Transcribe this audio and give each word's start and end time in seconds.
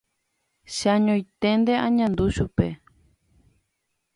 Che 0.75 0.87
añoiténte 0.97 1.73
añandu 1.87 2.25
chupe. 2.35 2.67